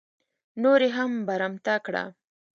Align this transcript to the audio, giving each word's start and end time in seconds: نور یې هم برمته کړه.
نور 0.61 0.81
یې 0.85 0.89
هم 0.97 1.11
برمته 1.27 1.73
کړه. 1.85 2.03